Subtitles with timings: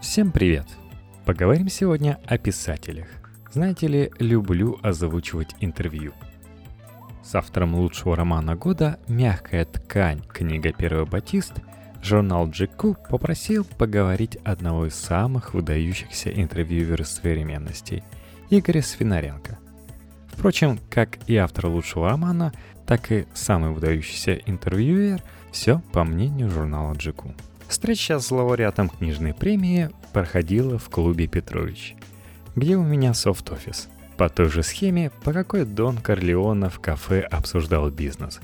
[0.00, 0.66] Всем привет!
[1.26, 3.06] Поговорим сегодня о писателях.
[3.52, 6.14] Знаете ли, люблю озвучивать интервью.
[7.22, 10.22] С автором лучшего романа года «Мягкая ткань.
[10.32, 11.52] Книга Первый Батист»
[12.02, 18.02] журнал GQ попросил поговорить одного из самых выдающихся интервьюеров современности–
[18.50, 19.58] Игоря Свинаренко.
[20.28, 22.54] Впрочем, как и автор лучшего романа,
[22.86, 25.22] так и самый выдающийся интервьюер–
[25.52, 27.49] все по мнению журнала GQ.
[27.70, 31.94] Встреча с лауреатом книжной премии проходила в клубе «Петрович»,
[32.56, 33.88] где у меня софт-офис.
[34.16, 38.40] По той же схеме, по какой Дон Корлеона в кафе обсуждал бизнес.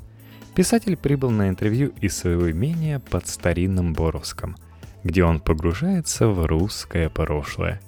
[0.54, 4.54] Писатель прибыл на интервью из своего имения под старинным Боровском,
[5.02, 7.80] где он погружается в русское прошлое.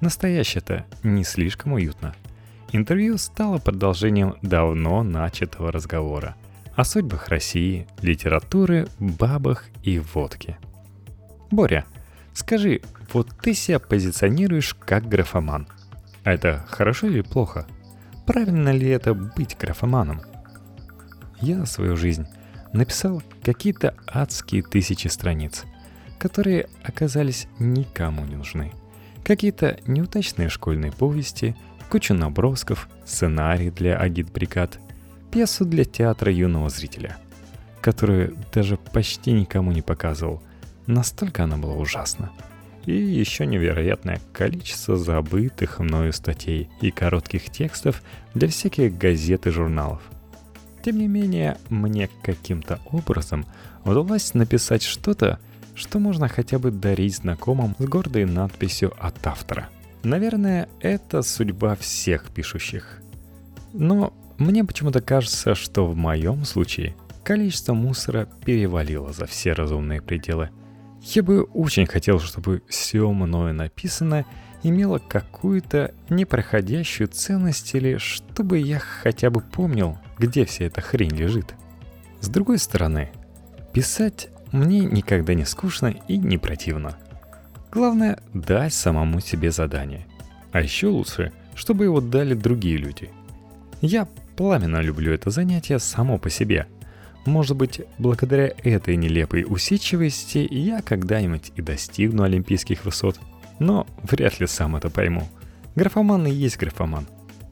[0.00, 2.14] Настоящее-то не слишком уютно.
[2.70, 6.36] Интервью стало продолжением давно начатого разговора
[6.76, 10.56] о судьбах России, литературы, бабах и водке–
[11.50, 11.84] Боря,
[12.32, 12.80] скажи,
[13.12, 15.68] вот ты себя позиционируешь как графоман.
[16.24, 17.66] А это хорошо или плохо?
[18.26, 20.22] Правильно ли это быть графоманом?
[21.40, 22.26] Я свою жизнь
[22.72, 25.64] написал какие-то адские тысячи страниц,
[26.18, 28.72] которые оказались никому не нужны.
[29.22, 31.54] Какие-то неудачные школьные повести,
[31.90, 34.78] кучу набросков, сценарий для агитбригад,
[35.30, 37.18] пьесу для театра юного зрителя,
[37.80, 40.42] которую даже почти никому не показывал–
[40.86, 42.30] Настолько она была ужасна.
[42.84, 48.02] И еще невероятное количество забытых мною статей и коротких текстов
[48.34, 50.02] для всяких газет и журналов.
[50.82, 53.46] Тем не менее, мне каким-то образом
[53.84, 55.38] удалось написать что-то,
[55.74, 59.70] что можно хотя бы дарить знакомым с гордой надписью от автора.
[60.02, 63.00] Наверное, это судьба всех пишущих.
[63.72, 66.94] Но мне почему-то кажется, что в моем случае
[67.24, 70.50] количество мусора перевалило за все разумные пределы–
[71.04, 74.24] я бы очень хотел, чтобы все мною написано
[74.62, 81.54] имело какую-то непроходящую ценность или чтобы я хотя бы помнил, где вся эта хрень лежит.
[82.20, 83.10] С другой стороны,
[83.74, 86.96] писать мне никогда не скучно и не противно.
[87.70, 90.06] Главное— дать самому себе задание.
[90.52, 93.10] А еще лучше, чтобы его дали другие люди.
[93.82, 96.66] Я пламенно люблю это занятие само по себе—
[97.26, 103.18] может быть, благодаря этой нелепой усидчивости я когда-нибудь и достигну олимпийских высот.
[103.58, 105.28] Но вряд ли сам это пойму.
[105.74, 107.06] Графоман и есть графоман.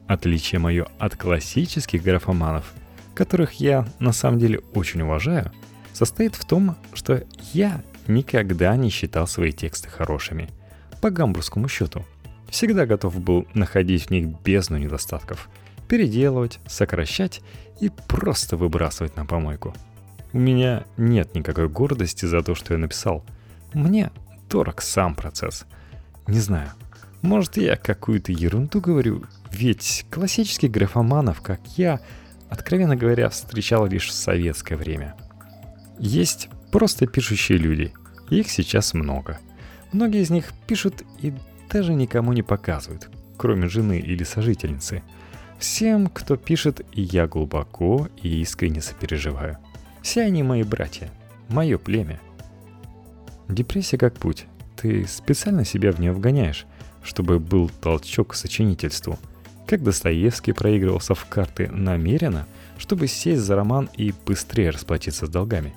[0.07, 2.73] Отличие мое от классических графоманов,
[3.15, 5.51] которых я на самом деле очень уважаю,
[5.93, 7.23] состоит в том, что
[7.53, 10.49] я никогда не считал свои тексты хорошими.
[11.01, 12.05] По гамбургскому счету.
[12.49, 15.49] Всегда готов был находить в них бездну недостатков–
[15.87, 17.41] переделывать, сокращать
[17.79, 19.75] и просто выбрасывать на помойку.
[20.31, 23.23] У меня нет никакой гордости за то, что я написал.
[23.73, 24.11] Мне
[24.49, 25.65] дорог сам процесс.
[26.27, 26.71] Не знаю,
[27.21, 31.99] может я какую-то ерунду говорю, ведь классических графоманов, как я,
[32.49, 35.15] откровенно говоря, встречал лишь в советское время.
[35.99, 37.93] Есть просто пишущие люди,
[38.29, 39.39] их сейчас много.
[39.91, 41.33] Многие из них пишут и
[41.71, 45.03] даже никому не показывают, кроме жены или сожительницы–
[45.59, 49.57] Всем, кто пишет, я глубоко и искренне сопереживаю.
[50.01, 51.09] Все они мои братья,
[51.49, 52.19] мое племя.
[53.47, 54.45] Депрессия как путь.
[54.75, 56.65] Ты специально себя в нее вгоняешь,
[57.03, 59.17] чтобы был толчок к сочинительству.
[59.67, 62.45] Как Достоевский проигрывался в карты намеренно,
[62.77, 65.73] чтобы сесть за роман и быстрее расплатиться с долгами.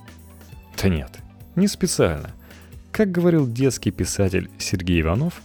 [0.80, 1.10] Да нет,
[1.54, 2.32] не специально.
[2.90, 5.40] Как говорил детский писатель Сергей Иванов,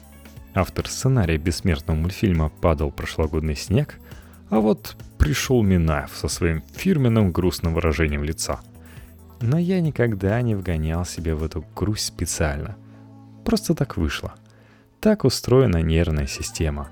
[0.53, 3.99] автор сценария бессмертного мультфильма «Падал прошлогодний снег»,
[4.51, 8.59] а вот пришел Минаев со своим фирменным грустным выражением лица.
[9.39, 12.75] Но я никогда не вгонял себя в эту грусть специально.
[13.45, 14.35] Просто так вышло.
[14.99, 16.89] Так устроена нервная система.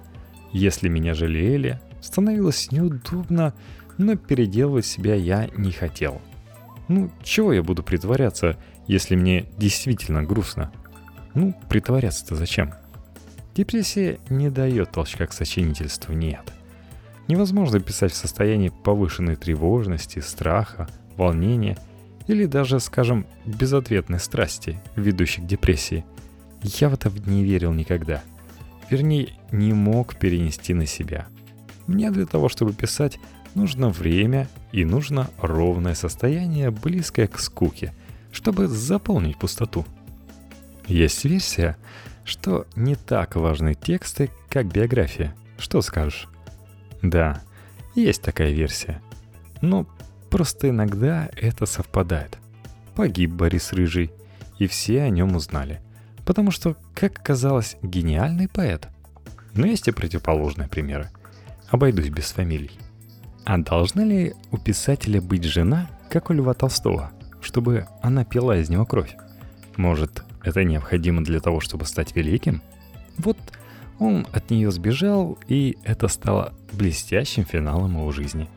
[0.53, 3.53] Если меня жалели, становилось неудобно,
[3.97, 6.21] но переделывать себя я не хотел.
[6.87, 8.55] Ну, чего я буду притворяться,
[8.87, 10.71] если мне действительно грустно?
[11.33, 12.73] Ну, притворяться-то зачем?
[13.53, 16.53] Депрессия не дает толчка к сочинительству, нет.
[17.29, 21.77] Невозможно писать в состоянии повышенной тревожности, страха, волнения
[22.27, 26.03] или даже, скажем, безответной страсти, ведущей к депрессии.
[26.63, 28.23] Я в это не верил никогда.
[28.89, 31.27] Вернее, не мог перенести на себя.
[31.85, 33.19] Мне для того, чтобы писать,
[33.53, 37.93] нужно время и нужно ровное состояние, близкое к скуке,
[38.31, 39.85] чтобы заполнить пустоту.
[40.87, 41.77] Есть версия,
[42.23, 45.35] что не так важны тексты, как биография.
[45.59, 46.27] Что скажешь?
[47.01, 47.41] Да,
[47.95, 49.01] есть такая версия.
[49.61, 49.87] Но
[50.29, 52.37] просто иногда это совпадает.
[52.95, 54.11] Погиб Борис Рыжий,
[54.57, 55.81] и все о нем узнали.
[56.25, 58.87] Потому что, как оказалось, гениальный поэт.
[59.53, 61.09] Но есть и противоположные примеры.
[61.69, 62.71] Обойдусь без фамилий.
[63.45, 67.11] А должна ли у писателя быть жена, как у Льва Толстого,
[67.41, 69.15] чтобы она пила из него кровь?
[69.75, 72.61] Может, это необходимо для того, чтобы стать великим?
[73.17, 73.37] Вот
[73.99, 78.47] он от нее сбежал, и это стало блестящим финалом его жизни.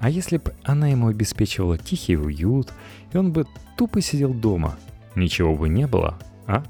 [0.00, 2.72] А если бы она ему обеспечивала тихий уют,
[3.12, 3.46] и он бы
[3.76, 4.76] тупо сидел дома,
[5.14, 6.64] ничего бы не было, а?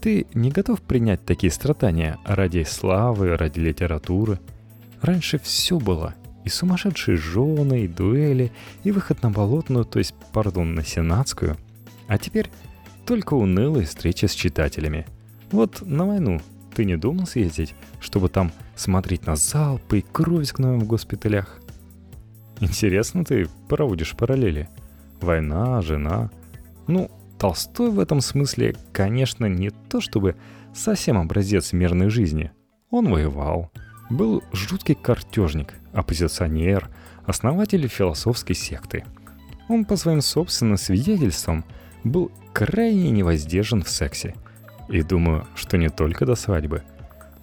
[0.00, 4.38] Ты не готов принять такие страдания ради славы, ради литературы?
[5.00, 6.14] Раньше все было.
[6.44, 8.52] И сумасшедшие жены, и дуэли,
[8.82, 11.56] и выход на болотную, то есть, пардон, на сенатскую.
[12.06, 12.50] А теперь
[13.06, 15.06] только унылые встречи с читателями.
[15.50, 16.40] Вот на войну
[16.74, 21.60] ты не думал съездить, чтобы там смотреть на залпы и кровь с гноем в госпиталях?
[22.60, 24.68] Интересно ты проводишь параллели.
[25.20, 26.30] Война, жена.
[26.86, 30.36] Ну, Толстой в этом смысле, конечно, не то чтобы
[30.74, 32.52] совсем образец мирной жизни.
[32.90, 33.70] Он воевал,
[34.10, 36.88] был жуткий картежник, оппозиционер,
[37.26, 39.04] основатель философской секты.
[39.68, 41.64] Он по своим собственным свидетельствам
[42.04, 44.34] был крайне невоздержан в сексе.
[44.88, 46.82] И думаю, что не только до свадьбы,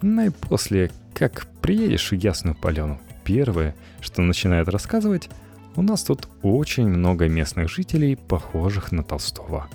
[0.00, 3.00] но и после, как приедешь в Ясную Поляну.
[3.24, 5.30] Первое, что начинает рассказывать,
[5.76, 9.68] у нас тут очень много местных жителей, похожих на Толстого.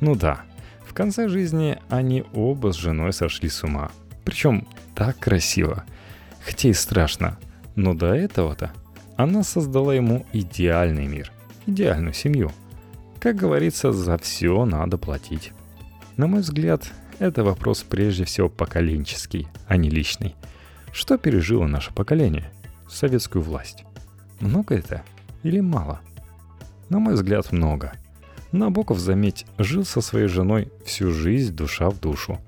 [0.00, 0.42] Ну да,
[0.86, 3.90] в конце жизни они оба с женой сошли с ума.
[4.24, 5.84] Причем так красиво.
[6.44, 7.38] Хотя и страшно.
[7.74, 8.72] Но до этого-то
[9.16, 11.32] она создала ему идеальный мир,
[11.66, 12.52] идеальную семью.
[13.18, 15.52] Как говорится, за все надо платить.
[16.16, 20.34] На мой взгляд, это вопрос прежде всего поколенческий, а не личный.
[20.90, 22.50] Что пережило наше поколение?
[22.88, 23.84] Советскую власть.
[24.40, 25.02] Много это
[25.42, 26.00] или мало?
[26.88, 27.92] На мой взгляд, много.
[28.50, 32.40] Набоков, заметь, жил со своей женой всю жизнь душа в душу.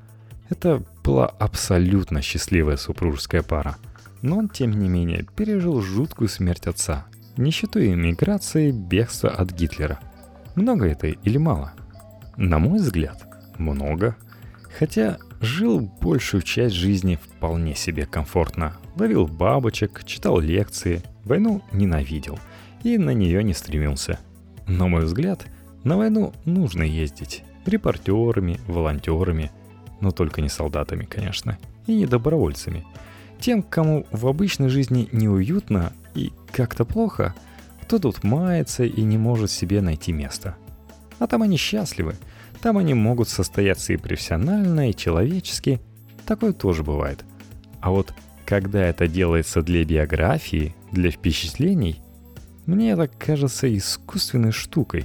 [0.48, 3.76] Это была абсолютно счастливая супружеская пара.
[4.22, 7.06] Но он, тем не менее, пережил жуткую смерть отца,
[7.36, 10.00] нищету иммиграции, бегство от Гитлера.
[10.54, 11.72] Много это или мало?
[12.36, 13.27] На мой взгляд,
[13.58, 14.16] много.
[14.78, 18.76] Хотя жил большую часть жизни вполне себе комфортно.
[18.96, 22.38] Ловил бабочек, читал лекции, войну ненавидел
[22.82, 24.18] и на нее не стремился.
[24.66, 25.46] На мой взгляд,
[25.84, 27.44] на войну нужно ездить.
[27.66, 29.50] Репортерами, волонтерами.
[30.00, 31.58] Но только не солдатами, конечно.
[31.86, 32.86] И не добровольцами.
[33.40, 37.34] Тем, кому в обычной жизни неуютно и как-то плохо,
[37.82, 40.56] кто тут мается и не может себе найти место.
[41.18, 42.14] А там они счастливы–
[42.58, 45.80] там они могут состояться и профессионально, и человечески.
[46.26, 47.24] Такое тоже бывает.
[47.80, 48.12] А вот
[48.44, 52.00] когда это делается для биографии, для впечатлений,
[52.66, 55.04] мне это кажется искусственной штукой.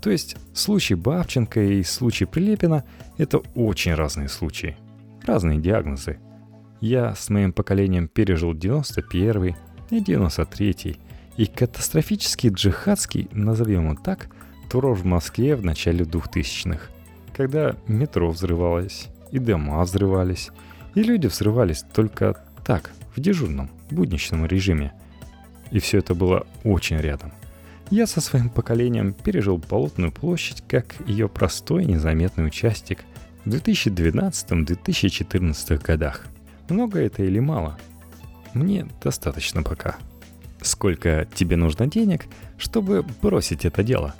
[0.00, 2.84] То есть случай Бабченко и случай Прилепина–
[3.18, 4.76] это очень разные случаи.
[5.24, 6.18] Разные диагнозы.
[6.80, 9.56] Я с моим поколением пережил 91
[9.90, 10.96] и 93
[11.36, 14.28] и катастрофический джихадский, назовем его так,
[14.70, 16.93] турор в Москве в начале 2000-х
[17.34, 20.48] когда метро взрывалось, и дома взрывались,
[20.94, 24.94] и люди взрывались только так, в дежурном, будничном режиме.
[25.70, 27.32] И все это было очень рядом.
[27.90, 33.00] Я со своим поколением пережил Болотную площадь как ее простой незаметный участок
[33.44, 36.26] в 2012-2014 годах.
[36.68, 37.76] Много это или мало?
[38.54, 39.96] Мне достаточно пока.
[40.62, 42.24] Сколько тебе нужно денег,
[42.56, 44.14] чтобы бросить это дело?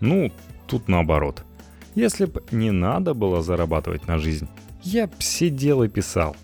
[0.00, 0.32] Ну,
[0.66, 1.44] тут наоборот–
[1.94, 4.48] если б не надо было зарабатывать на жизнь,
[4.82, 6.36] я б сидел и писал.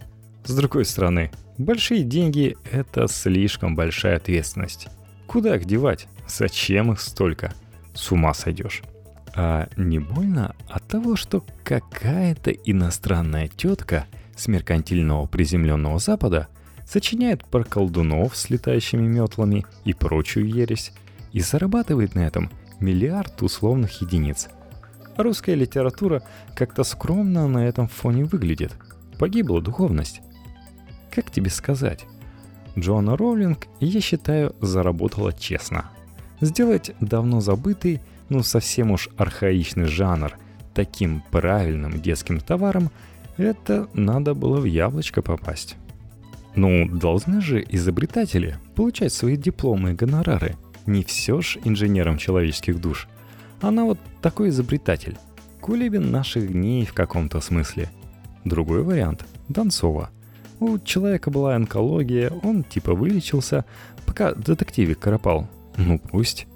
[0.44, 4.88] С другой стороны, большие деньги– это слишком большая ответственность.
[5.26, 6.08] Куда их девать?
[6.28, 7.52] Зачем их столько?
[7.94, 8.82] С ума сойдешь.
[9.34, 16.48] А не больно от того, что какая-то иностранная тетка с меркантильного приземленного запада
[16.86, 20.92] сочиняет про колдунов с летающими метлами и прочую ересь
[21.32, 24.48] и зарабатывает на этом миллиард условных единиц–
[25.22, 26.22] русская литература
[26.54, 28.72] как-то скромно на этом фоне выглядит.
[29.18, 30.20] Погибла духовность.
[31.10, 32.06] Как тебе сказать?
[32.78, 35.90] Джоанна Роулинг, я считаю, заработала честно.
[36.40, 40.38] Сделать давно забытый, ну совсем уж архаичный жанр
[40.74, 42.90] таким правильным детским товаром,
[43.36, 45.76] это надо было в яблочко попасть.
[46.54, 50.56] Ну, должны же изобретатели получать свои дипломы и гонорары.
[50.86, 53.08] Не все ж инженером человеческих душ–
[53.60, 55.16] она вот такой изобретатель.
[55.60, 57.90] Кулибин наших дней в каком-то смысле.
[58.44, 60.10] Другой вариант– Донцова.
[60.58, 63.64] У человека была онкология, он типа вылечился,
[64.06, 65.48] пока детективик коропал.
[65.76, 66.46] Ну пусть.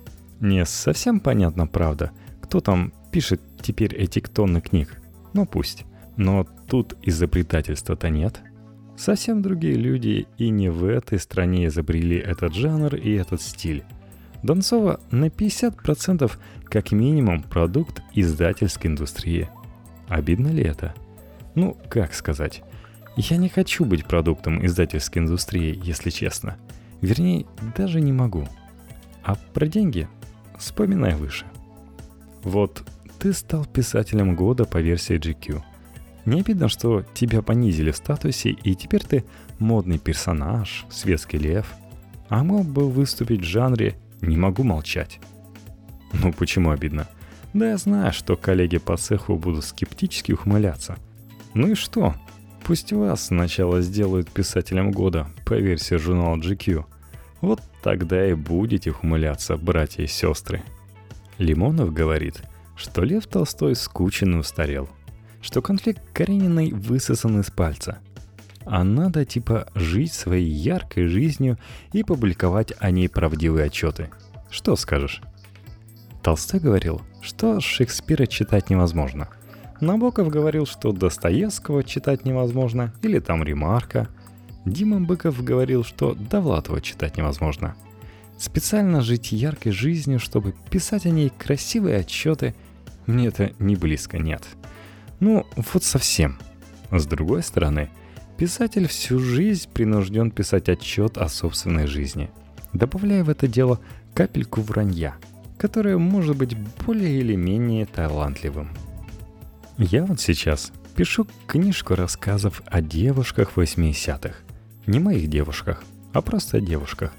[0.40, 2.10] Не совсем понятно, правда,
[2.42, 5.00] кто там пишет теперь эти тонны книг.
[5.32, 5.84] Но пусть.
[6.16, 8.40] Но тут изобретательства-то нет.
[8.96, 13.84] Совсем другие люди и не в этой стране изобрели этот жанр и этот стиль.
[14.44, 16.30] Донцова на 50%
[16.66, 19.48] как минимум продукт издательской индустрии.
[20.06, 20.94] Обидно ли это?
[21.56, 22.62] Ну, как сказать.
[23.16, 26.56] Я не хочу быть продуктом издательской индустрии, если честно.
[27.00, 27.46] Вернее,
[27.76, 28.46] даже не могу.
[29.24, 30.08] А про деньги
[30.58, 31.46] вспоминай выше.
[32.42, 32.84] Вот
[33.18, 35.62] ты стал писателем года по версии GQ–
[36.26, 39.24] не обидно, что тебя понизили в статусе, и теперь ты
[39.58, 41.74] модный персонаж, светский лев.
[42.28, 45.20] А мог бы выступить в жанре «не могу молчать».
[46.12, 47.08] Ну почему обидно?
[47.52, 50.96] Да я знаю, что коллеги по цеху будут скептически ухмыляться.
[51.54, 52.14] Ну и что?
[52.64, 56.84] Пусть вас сначала сделают писателем года по версии журнала GQ.
[57.40, 60.62] Вот тогда и будете ухмыляться, братья и сестры.
[61.38, 62.42] Лимонов говорит,
[62.76, 64.88] что Лев Толстой скучен и устарел–
[65.44, 67.98] что конфликт Карениной высосан из пальца.
[68.64, 71.58] А надо типа жить своей яркой жизнью
[71.92, 74.10] и публиковать о ней правдивые отчеты.
[74.50, 75.20] Что скажешь?
[76.22, 79.28] Толстой говорил, что Шекспира читать невозможно.
[79.80, 84.08] Набоков говорил, что Достоевского читать невозможно, или там Ремарка.
[84.64, 87.74] Дима Быков говорил, что Довлатова читать невозможно.
[88.38, 92.54] Специально жить яркой жизнью, чтобы писать о ней красивые отчеты,
[93.06, 94.42] мне это не близко нет.
[95.20, 96.38] Ну, вот совсем.
[96.90, 97.90] С другой стороны,
[98.36, 102.30] писатель всю жизнь принужден писать отчет о собственной жизни,
[102.72, 103.80] добавляя в это дело
[104.14, 105.14] капельку вранья,
[105.58, 108.70] которое может быть более или менее талантливым.
[109.78, 114.34] Я вот сейчас пишу книжку рассказов о девушках 80-х.
[114.86, 117.12] Не моих девушках, а просто о девушках.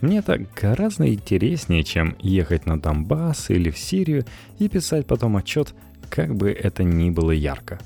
[0.00, 4.24] Мне это гораздо интереснее, чем ехать на Донбасс или в Сирию
[4.58, 5.74] и писать потом отчет
[6.10, 7.78] как бы это ни было ярко.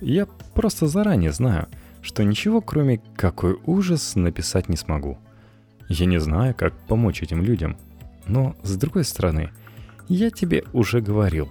[0.00, 1.66] Я просто заранее знаю,
[2.04, 5.18] что ничего кроме «какой ужас» написать не смогу.
[5.88, 7.76] Я не знаю, как помочь этим людям.
[8.26, 9.50] Но, с другой стороны,
[10.08, 11.50] я тебе уже говорил,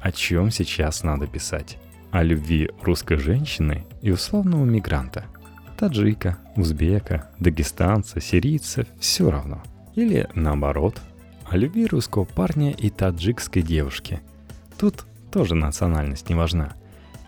[0.00, 1.78] о чем сейчас надо писать.
[2.10, 5.26] О любви русской женщины и условного мигранта.
[5.78, 9.62] Таджика, узбека, дагестанца, сирийца– все равно.
[9.94, 11.00] Или наоборот,
[11.46, 14.20] о любви русского парня и таджикской девушки.
[14.78, 16.72] Тут тоже национальность не важна.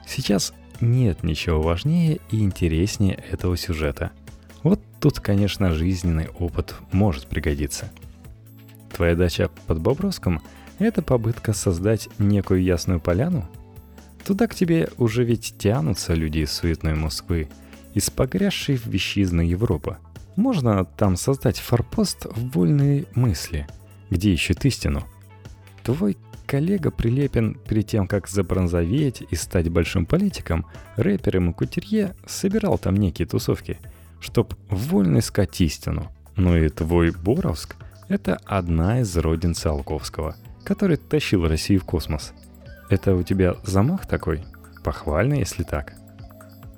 [0.07, 4.11] Сейчас нет ничего важнее и интереснее этого сюжета.
[4.62, 7.91] Вот тут, конечно, жизненный опыт может пригодиться.
[8.95, 10.43] Твоя дача под Бобровском–
[10.79, 13.49] это попытка создать некую ясную поляну?
[14.25, 17.49] Туда к тебе уже ведь тянутся люди из суетной Москвы,
[17.95, 19.97] из погрязшей в вещизной Европы.
[20.37, 23.67] Можно там создать форпост в вольные мысли,
[24.11, 25.05] где ищут истину.
[25.83, 26.17] Твой
[26.52, 30.66] коллега Прилепин перед тем, как забронзоветь и стать большим политиком,
[30.97, 33.78] рэпером и кутерье, собирал там некие тусовки,
[34.21, 36.12] чтоб вольно искать истину.
[36.37, 37.76] Ну и твой Боровск—
[38.11, 42.35] это одна из родин Циолковского, который тащил Россию в космос.
[42.90, 44.44] Это у тебя замах такой?
[44.85, 45.94] Похвально, если так.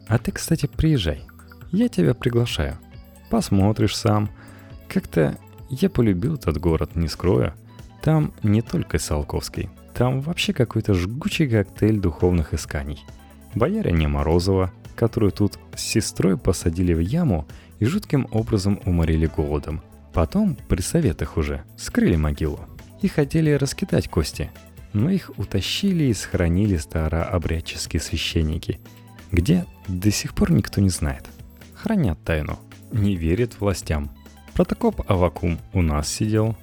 [0.06, 1.24] А ты, кстати, приезжай.
[1.72, 2.78] Я тебя приглашаю.
[3.28, 4.30] Посмотришь сам.
[4.88, 5.36] Как-то
[5.68, 7.54] я полюбил этот город, не скрою—
[8.04, 13.02] там не только Салковский, там вообще какой-то жгучий коктейль духовных исканий.
[13.54, 19.82] Боярыня Морозова, которую тут с сестрой посадили в яму и жутким образом уморили голодом.
[20.12, 22.60] Потом, при советах уже, скрыли могилу.
[23.00, 24.50] И хотели раскидать кости,
[24.92, 28.80] но их утащили и сохранили старообрядческие священники,
[29.32, 31.26] где до сих пор никто не знает.
[31.74, 32.58] Хранят тайну,
[32.92, 34.10] не верят властям.
[34.52, 36.54] Протокоп Авакум у нас сидел,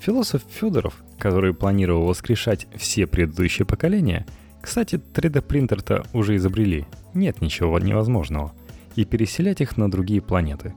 [0.00, 4.26] Философ Федоров, который планировал воскрешать все предыдущие поколения,
[4.62, 8.54] кстати, 3D-принтер-то уже изобрели, нет ничего невозможного,
[8.96, 10.72] и переселять их на другие планеты.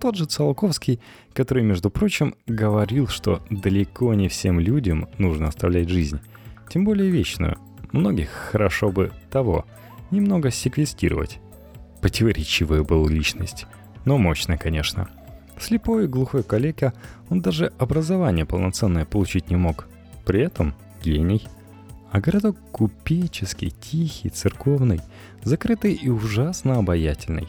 [0.00, 1.00] Тот же Циолковский,
[1.32, 6.20] который, между прочим, говорил, что далеко не всем людям нужно оставлять жизнь,
[6.70, 7.58] тем более вечную.
[7.90, 9.64] Многих хорошо бы того,
[10.12, 11.40] немного секвестировать.
[12.00, 13.66] Противоречивая была личность,
[14.04, 15.08] но мощная, конечно–
[15.60, 16.92] Слепой и глухой калека,
[17.28, 19.86] он даже образование полноценное получить не мог.
[20.24, 21.46] При этом гений.
[22.10, 25.00] А городок купеческий, тихий, церковный,
[25.42, 27.48] закрытый и ужасно обаятельный.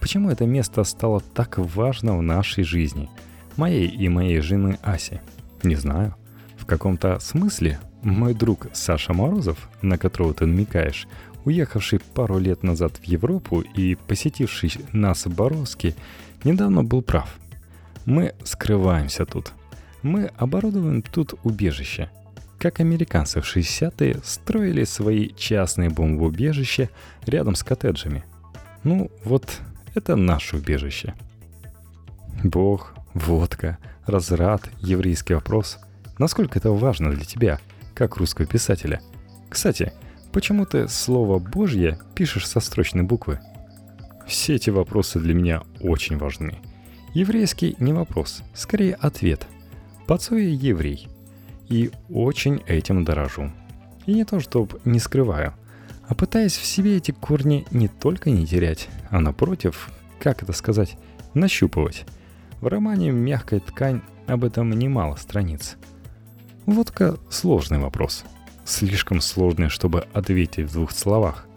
[0.00, 3.08] Почему это место стало так важно в нашей жизни?
[3.56, 5.20] Моей и моей жены Аси?
[5.62, 6.14] Не знаю.
[6.56, 11.08] В каком-то смысле мой друг Саша Морозов, на которого ты намекаешь,
[11.44, 15.94] уехавший пару лет назад в Европу и посетивший нас в Боровске,
[16.48, 17.38] недавно был прав.
[18.04, 19.52] Мы скрываемся тут.
[20.02, 22.10] Мы оборудуем тут убежище.
[22.58, 26.88] как американцы в 60-е строили свои частные бомбоубежища
[27.24, 28.24] рядом с коттеджами.
[28.82, 29.60] Ну, вот
[29.94, 31.14] это наше убежище.
[32.42, 35.78] Бог, водка, разрад, еврейский вопрос.
[36.18, 37.60] Насколько это важно для тебя,
[37.94, 39.00] как русского писателя?
[39.48, 39.92] Кстати,
[40.32, 43.38] почему ты слово «Божье» пишешь со строчной буквы?
[44.28, 46.58] Все эти вопросы для меня очень важны.
[47.14, 49.46] Еврейский не вопрос, скорее ответ.
[50.06, 51.08] Пацуя еврей.
[51.68, 53.50] И очень этим дорожу.
[54.04, 55.54] И не то, чтобы не скрываю,
[56.06, 60.98] а пытаясь в себе эти корни не только не терять, а напротив, как это сказать,
[61.32, 62.04] нащупывать.
[62.60, 65.76] В романе «Мягкая ткань» об этом немало страниц.
[66.66, 68.24] Водка– сложный вопрос.
[68.66, 71.47] Слишком сложный, чтобы ответить в двух словах.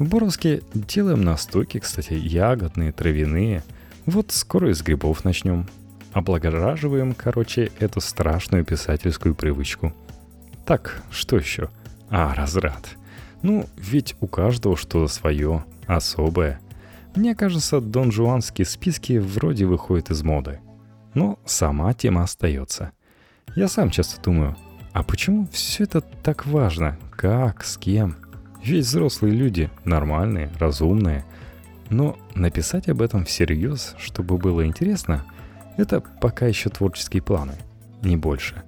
[0.00, 3.62] В Боровске делаем настойки, кстати, ягодные, травяные.
[4.06, 5.68] Вот скоро из грибов начнем.
[6.14, 9.92] Облагораживаем, короче, эту страшную писательскую привычку.
[10.64, 11.68] Так, что еще?
[12.08, 12.96] А, разрад.
[13.42, 16.60] Ну, ведь у каждого что-то свое, особое.
[17.14, 20.60] Мне кажется, дон жуанские списки вроде выходят из моды.
[21.12, 22.92] Но сама тема остается.
[23.54, 24.56] Я сам часто думаю,
[24.94, 26.98] а почему все это так важно?
[27.10, 28.16] Как, с кем?
[28.62, 31.24] Ведь взрослые люди, нормальные, разумные.
[31.88, 35.24] Но написать об этом всерьез, чтобы было интересно,
[35.76, 37.54] это пока еще творческие планы,
[38.02, 38.62] не больше.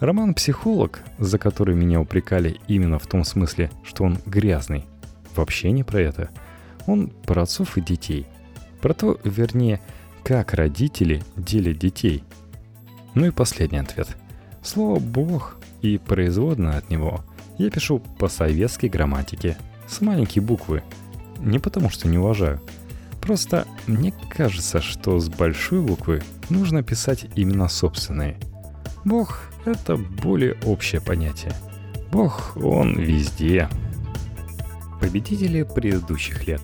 [0.00, 4.86] Роман «Психолог», за который меня упрекали именно в том смысле, что он грязный,
[5.36, 6.30] вообще не про это.
[6.86, 8.26] Он про отцов и детей.
[8.80, 9.80] Про то, вернее,
[10.24, 12.24] как родители делят детей.
[13.14, 14.08] Ну и последний ответ.
[14.62, 17.24] Слово «бог» и производное от него
[17.62, 19.56] я пишу по советской грамматике,
[19.88, 20.82] с маленькой буквы.
[21.38, 22.60] Не потому что не уважаю.
[23.20, 28.36] Просто мне кажется, что с большой буквы нужно писать именно собственные.
[29.04, 31.52] Бог— это более общее понятие.
[32.10, 33.68] Бог, он везде.
[35.00, 36.60] Победители предыдущих лет.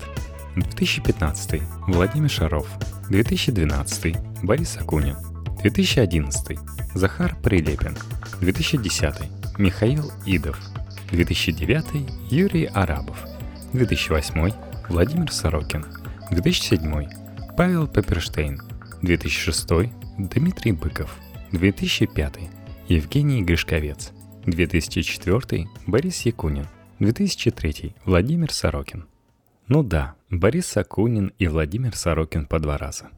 [0.55, 2.67] 2015— Владимир Шаров.
[3.09, 5.15] 2012— Борис Акунин.
[5.61, 6.59] 2011—
[6.93, 7.95] Захар Прилепин.
[8.41, 9.15] 2010—
[9.57, 10.57] Михаил Идов.
[11.11, 13.25] 2009— Юрий Арабов.
[13.73, 14.53] 2008—
[14.89, 15.85] Владимир Сорокин.
[16.31, 17.09] 2007—
[17.57, 18.61] Павел Пепперштейн.
[19.01, 21.17] 2006— Дмитрий Быков.
[21.51, 22.49] 2005—
[22.87, 24.11] Евгений Гришковец.
[24.45, 26.67] 2004— Борис Якунин.
[26.99, 29.05] 2003— Владимир Сорокин.
[29.67, 33.09] Ну да, Борис Акунин и Владимир Сорокин по два раза.